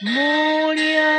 Moria. 0.00 1.17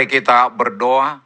Mari 0.00 0.16
kita 0.16 0.48
berdoa. 0.48 1.20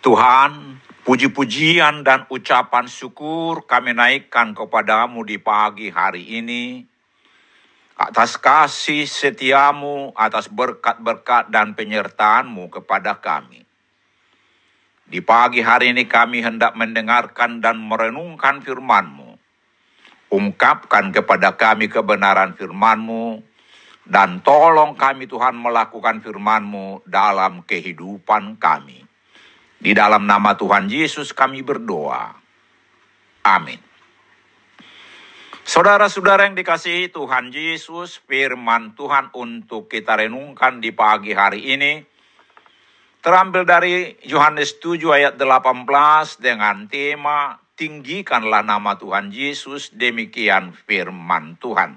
Tuhan, 0.00 0.80
puji-pujian 1.04 2.00
dan 2.00 2.24
ucapan 2.32 2.88
syukur 2.88 3.68
kami 3.68 3.92
naikkan 3.92 4.56
kepadamu 4.56 5.20
di 5.28 5.36
pagi 5.36 5.92
hari 5.92 6.40
ini. 6.40 6.80
Atas 8.00 8.40
kasih 8.40 9.04
setiamu, 9.04 10.16
atas 10.16 10.48
berkat-berkat 10.48 11.52
dan 11.52 11.76
penyertaanmu 11.76 12.72
kepada 12.72 13.20
kami. 13.20 13.68
Di 15.04 15.20
pagi 15.20 15.60
hari 15.60 15.92
ini 15.92 16.08
kami 16.08 16.40
hendak 16.40 16.72
mendengarkan 16.72 17.60
dan 17.60 17.84
merenungkan 17.84 18.64
firman-Mu. 18.64 19.36
Ungkapkan 20.32 21.12
kepada 21.12 21.52
kami 21.52 21.92
kebenaran 21.92 22.56
firman-Mu, 22.56 23.44
dan 24.06 24.40
tolong 24.40 24.96
kami 24.96 25.28
Tuhan 25.28 25.56
melakukan 25.56 26.24
firman-Mu 26.24 27.04
dalam 27.04 27.62
kehidupan 27.64 28.56
kami. 28.56 29.04
Di 29.80 29.96
dalam 29.96 30.28
nama 30.28 30.56
Tuhan 30.56 30.92
Yesus 30.92 31.32
kami 31.32 31.64
berdoa. 31.64 32.36
Amin. 33.48 33.80
Saudara-saudara 35.64 36.50
yang 36.50 36.58
dikasihi 36.58 37.14
Tuhan 37.14 37.54
Yesus, 37.54 38.20
firman 38.26 38.98
Tuhan 38.98 39.30
untuk 39.32 39.86
kita 39.86 40.18
renungkan 40.18 40.82
di 40.82 40.90
pagi 40.90 41.32
hari 41.32 41.78
ini 41.78 42.02
terambil 43.20 43.62
dari 43.68 44.18
Yohanes 44.24 44.80
7 44.82 44.98
ayat 45.14 45.34
18 45.36 45.86
dengan 46.40 46.88
tema 46.90 47.60
Tinggikanlah 47.80 48.60
nama 48.60 49.00
Tuhan 49.00 49.32
Yesus, 49.32 49.96
demikian 49.96 50.76
firman 50.76 51.56
Tuhan. 51.56 51.96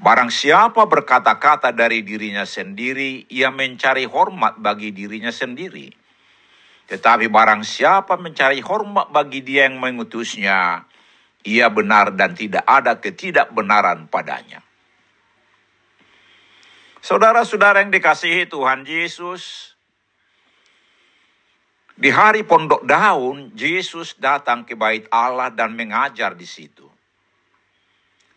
Barang 0.00 0.32
siapa 0.32 0.88
berkata-kata 0.88 1.76
dari 1.76 2.00
dirinya 2.00 2.48
sendiri, 2.48 3.28
ia 3.28 3.52
mencari 3.52 4.08
hormat 4.08 4.56
bagi 4.56 4.96
dirinya 4.96 5.28
sendiri. 5.28 5.92
Tetapi 6.88 7.28
barang 7.28 7.60
siapa 7.60 8.16
mencari 8.16 8.64
hormat 8.64 9.12
bagi 9.12 9.44
dia 9.44 9.68
yang 9.68 9.76
mengutusnya, 9.76 10.88
ia 11.44 11.68
benar 11.68 12.16
dan 12.16 12.32
tidak 12.32 12.64
ada 12.64 12.96
ketidakbenaran 12.96 14.08
padanya. 14.08 14.64
Saudara-saudara 17.04 17.84
yang 17.84 17.92
dikasihi 17.92 18.48
Tuhan 18.48 18.88
Yesus, 18.88 19.76
di 22.00 22.08
hari 22.08 22.48
pondok 22.48 22.88
daun, 22.88 23.52
Yesus 23.52 24.16
datang 24.16 24.64
ke 24.64 24.72
bait 24.72 25.04
Allah 25.12 25.52
dan 25.52 25.76
mengajar 25.76 26.32
di 26.32 26.48
situ. 26.48 26.88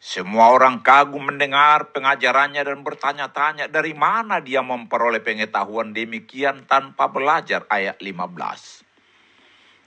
Semua 0.03 0.51
orang 0.51 0.83
kagum 0.83 1.31
mendengar 1.31 1.95
pengajarannya 1.95 2.59
dan 2.59 2.83
bertanya-tanya 2.83 3.71
dari 3.71 3.95
mana 3.95 4.43
dia 4.43 4.59
memperoleh 4.59 5.23
pengetahuan 5.23 5.95
demikian 5.95 6.67
tanpa 6.67 7.07
belajar 7.07 7.63
ayat 7.71 8.03
15. 8.03 8.83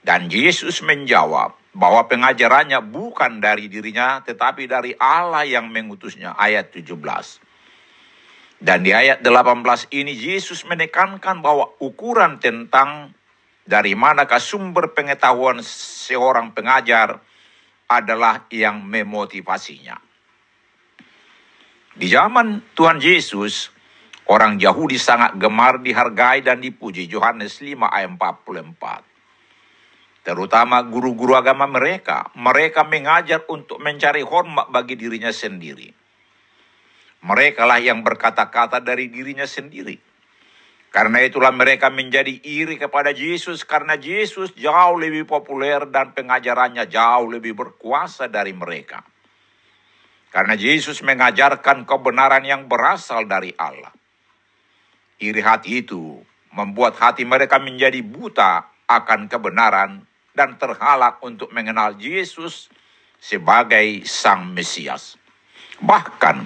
Dan 0.01 0.25
Yesus 0.25 0.81
menjawab 0.81 1.53
bahwa 1.69 2.09
pengajarannya 2.09 2.81
bukan 2.81 3.37
dari 3.37 3.69
dirinya 3.69 4.17
tetapi 4.25 4.65
dari 4.65 4.97
Allah 4.97 5.45
yang 5.45 5.69
mengutusnya 5.69 6.33
ayat 6.33 6.73
17. 6.73 6.97
Dan 8.57 8.89
di 8.89 8.97
ayat 8.97 9.21
18 9.21 9.93
ini 9.93 10.17
Yesus 10.17 10.65
menekankan 10.65 11.45
bahwa 11.45 11.77
ukuran 11.77 12.41
tentang 12.41 13.13
dari 13.69 13.93
manakah 13.93 14.41
sumber 14.41 14.97
pengetahuan 14.97 15.61
seorang 15.61 16.57
pengajar 16.57 17.21
adalah 17.85 18.49
yang 18.49 18.81
memotivasinya. 18.81 20.06
Di 21.97 22.13
zaman 22.13 22.61
Tuhan 22.77 23.01
Yesus, 23.01 23.73
orang 24.29 24.61
Yahudi 24.61 25.01
sangat 25.01 25.33
gemar 25.41 25.81
dihargai 25.81 26.45
dan 26.45 26.61
dipuji. 26.61 27.09
Yohanes 27.09 27.57
5 27.57 27.89
ayat 27.89 28.13
44. 28.13 29.01
terutama 30.21 30.83
guru-guru 30.83 31.39
agama 31.39 31.65
mereka. 31.65 32.29
Mereka 32.35 32.83
mengajar 32.83 33.47
untuk 33.47 33.79
mencari 33.79 34.19
hormat 34.21 34.67
bagi 34.67 34.99
dirinya 34.99 35.31
sendiri. 35.31 35.87
Mereka 37.23 37.63
lah 37.63 37.79
yang 37.79 38.03
berkata-kata 38.03 38.83
dari 38.83 39.07
dirinya 39.07 39.47
sendiri. 39.47 39.95
Karena 40.91 41.23
itulah 41.23 41.55
mereka 41.55 41.87
menjadi 41.87 42.43
iri 42.43 42.75
kepada 42.75 43.15
Yesus 43.15 43.63
karena 43.63 43.95
Yesus 43.95 44.51
jauh 44.53 44.99
lebih 44.99 45.23
populer 45.23 45.87
dan 45.87 46.11
pengajarannya 46.11 46.91
jauh 46.91 47.31
lebih 47.31 47.55
berkuasa 47.55 48.27
dari 48.27 48.51
mereka. 48.51 48.99
Karena 50.29 50.53
Yesus 50.59 50.99
mengajarkan 51.01 51.87
kebenaran 51.87 52.43
yang 52.43 52.67
berasal 52.67 53.25
dari 53.25 53.55
Allah. 53.55 53.91
Iri 55.17 55.41
hati 55.41 55.81
itu 55.81 56.21
membuat 56.53 56.99
hati 57.01 57.25
mereka 57.25 57.57
menjadi 57.57 58.03
buta 58.05 58.69
akan 58.85 59.25
kebenaran 59.27 60.05
dan 60.37 60.55
terhalang 60.61 61.17
untuk 61.25 61.49
mengenal 61.49 61.97
Yesus 61.97 62.69
sebagai 63.17 64.05
Sang 64.05 64.53
Mesias. 64.53 65.17
Bahkan 65.81 66.45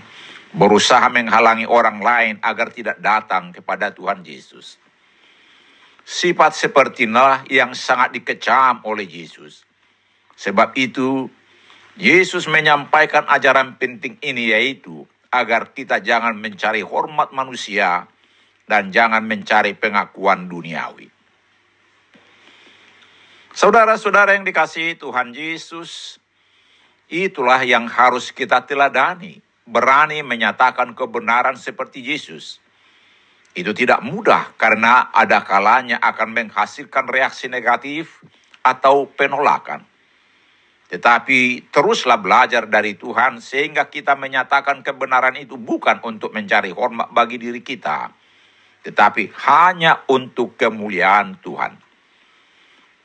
berusaha 0.56 1.04
menghalangi 1.12 1.68
orang 1.68 2.00
lain 2.00 2.36
agar 2.44 2.72
tidak 2.72 3.00
datang 3.00 3.52
kepada 3.52 3.92
Tuhan 3.92 4.24
Yesus. 4.24 4.80
Sifat 6.02 6.58
seperti 6.58 7.08
inilah 7.08 7.46
yang 7.48 7.72
sangat 7.72 8.16
dikecam 8.16 8.84
oleh 8.84 9.06
Yesus. 9.06 9.64
Sebab 10.36 10.74
itu, 10.76 11.30
Yesus 12.00 12.48
menyampaikan 12.48 13.28
ajaran 13.28 13.76
penting 13.76 14.16
ini 14.24 14.56
yaitu 14.56 15.04
agar 15.28 15.76
kita 15.76 16.00
jangan 16.00 16.36
mencari 16.40 16.80
hormat 16.80 17.36
manusia 17.36 18.08
dan 18.64 18.96
jangan 18.96 19.24
mencari 19.28 19.76
pengakuan 19.76 20.48
duniawi. 20.48 21.12
Saudara-saudara 23.52 24.40
yang 24.40 24.48
dikasihi 24.48 24.96
Tuhan 24.96 25.36
Yesus, 25.36 26.16
itulah 27.12 27.60
yang 27.68 27.84
harus 27.92 28.32
kita 28.32 28.64
teladani, 28.64 29.44
berani 29.68 30.24
menyatakan 30.24 30.96
kebenaran 30.96 31.60
seperti 31.60 32.00
Yesus. 32.00 32.64
Itu 33.52 33.76
tidak 33.76 34.00
mudah 34.08 34.56
karena 34.56 35.12
ada 35.12 35.44
kalanya 35.44 36.00
akan 36.00 36.32
menghasilkan 36.32 37.12
reaksi 37.12 37.52
negatif 37.52 38.24
atau 38.64 39.12
penolakan. 39.12 39.91
Tetapi 40.92 41.72
teruslah 41.72 42.20
belajar 42.20 42.68
dari 42.68 43.00
Tuhan 43.00 43.40
sehingga 43.40 43.88
kita 43.88 44.20
menyatakan 44.20 44.84
kebenaran 44.84 45.40
itu 45.40 45.56
bukan 45.56 46.04
untuk 46.04 46.36
mencari 46.36 46.68
hormat 46.76 47.16
bagi 47.16 47.40
diri 47.40 47.64
kita, 47.64 48.12
tetapi 48.84 49.32
hanya 49.48 50.04
untuk 50.12 50.60
kemuliaan 50.60 51.40
Tuhan. 51.40 51.80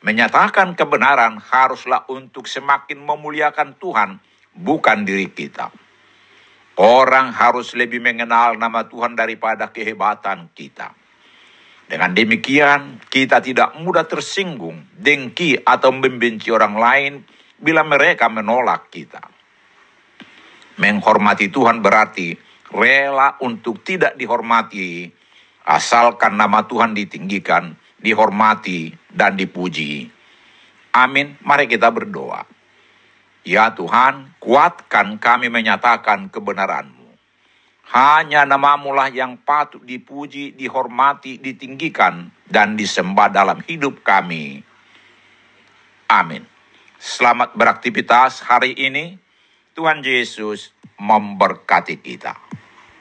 Menyatakan 0.02 0.74
kebenaran 0.74 1.38
haruslah 1.38 2.10
untuk 2.10 2.50
semakin 2.50 3.06
memuliakan 3.06 3.78
Tuhan, 3.78 4.18
bukan 4.58 5.06
diri 5.06 5.30
kita. 5.30 5.70
Orang 6.82 7.30
harus 7.38 7.70
lebih 7.78 8.02
mengenal 8.02 8.58
nama 8.58 8.82
Tuhan 8.90 9.14
daripada 9.14 9.70
kehebatan 9.70 10.50
kita. 10.58 10.90
Dengan 11.86 12.10
demikian, 12.10 12.98
kita 13.06 13.38
tidak 13.38 13.78
mudah 13.78 14.10
tersinggung, 14.10 14.90
dengki, 14.98 15.62
atau 15.62 15.94
membenci 15.94 16.50
orang 16.50 16.74
lain 16.74 17.12
bila 17.60 17.82
mereka 17.84 18.28
menolak 18.28 18.92
kita. 18.92 19.22
Menghormati 20.76 21.48
Tuhan 21.48 21.80
berarti 21.80 22.36
rela 22.68 23.40
untuk 23.40 23.80
tidak 23.80 24.16
dihormati, 24.20 25.08
asalkan 25.64 26.36
nama 26.36 26.68
Tuhan 26.68 26.92
ditinggikan 26.92 27.86
dihormati, 28.00 28.92
dan 29.10 29.34
dipuji. 29.34 30.06
Amin. 30.94 31.36
Mari 31.42 31.66
kita 31.68 31.90
berdoa. 31.92 32.44
Ya 33.46 33.70
Tuhan, 33.74 34.38
kuatkan 34.42 35.18
kami 35.22 35.50
menyatakan 35.50 36.30
kebenaran-Mu. 36.30 37.10
Hanya 37.86 38.42
namamu 38.42 38.90
lah 38.90 39.06
yang 39.10 39.38
patut 39.38 39.82
dipuji, 39.86 40.58
dihormati, 40.58 41.38
ditinggikan, 41.38 42.34
dan 42.50 42.74
disembah 42.74 43.30
dalam 43.30 43.62
hidup 43.62 44.02
kami. 44.02 44.66
Amin. 46.10 46.42
Selamat 46.96 47.52
beraktivitas 47.52 48.40
hari 48.40 48.72
ini. 48.72 49.20
Tuhan 49.76 50.00
Yesus 50.00 50.72
memberkati 50.96 52.00
kita. 52.00 52.32